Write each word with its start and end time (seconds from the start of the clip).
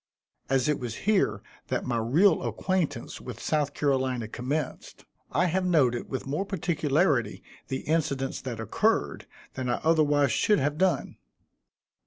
As 0.49 0.67
it 0.67 0.79
was 0.79 0.95
here 1.05 1.43
that 1.67 1.85
my 1.85 1.99
real 1.99 2.41
acquaintance 2.41 3.21
with 3.21 3.39
South 3.39 3.75
Carolina 3.75 4.27
commenced, 4.27 5.05
I 5.31 5.45
have 5.45 5.63
noted 5.63 6.09
with 6.09 6.25
more 6.25 6.43
particularity 6.43 7.43
the 7.67 7.81
incidents 7.81 8.41
that 8.41 8.59
occurred, 8.59 9.27
than 9.53 9.69
I 9.69 9.75
otherwise 9.83 10.31
should 10.31 10.57
have 10.57 10.79
done. 10.79 11.17